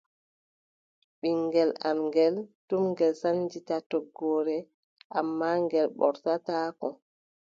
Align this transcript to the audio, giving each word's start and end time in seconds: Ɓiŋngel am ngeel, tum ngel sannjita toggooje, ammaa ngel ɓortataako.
Ɓiŋngel 1.19 1.69
am 1.87 1.97
ngeel, 2.07 2.35
tum 2.67 2.83
ngel 2.91 3.13
sannjita 3.21 3.77
toggooje, 3.89 4.57
ammaa 5.19 5.57
ngel 5.65 5.87
ɓortataako. 5.97 6.87